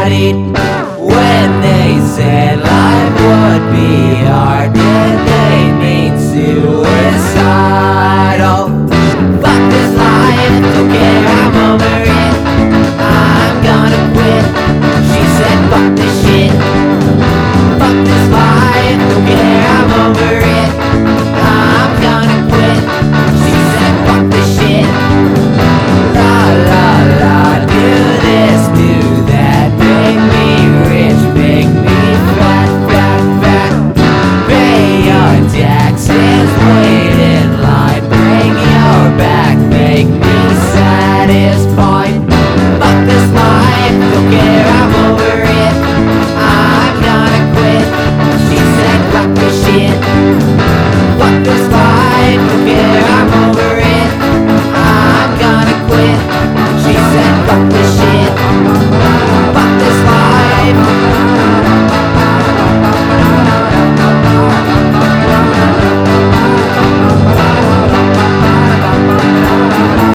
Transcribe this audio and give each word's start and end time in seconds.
when 0.00 1.60
they 1.60 2.00
say 2.14 2.47